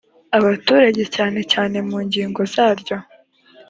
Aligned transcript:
abaturage 0.37 1.03
cyane 1.15 1.39
cyane 1.51 1.77
mu 1.87 1.97
ngingo 2.05 2.41
zaryo 2.53 2.97